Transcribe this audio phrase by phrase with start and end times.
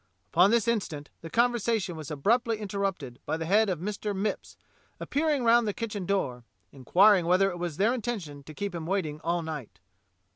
[0.33, 4.15] Upon this instant the conversation was abruptly interrupted by the head of Mr.
[4.17, 4.55] Mipps
[4.99, 8.87] appear ing round the kitchen door, inquiring whether it was their intention to keep him
[8.87, 9.79] waiting all night.